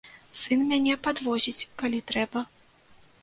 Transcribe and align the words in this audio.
Сын 0.39 0.63
мяне 0.69 0.95
падвозіць, 1.07 1.67
калі 1.81 1.99
трэба. 2.13 2.45